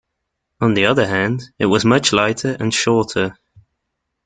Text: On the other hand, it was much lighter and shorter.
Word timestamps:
On 0.59 0.73
the 0.73 0.87
other 0.87 1.05
hand, 1.05 1.43
it 1.59 1.67
was 1.67 1.85
much 1.85 2.11
lighter 2.11 2.57
and 2.59 2.73
shorter. 2.73 3.37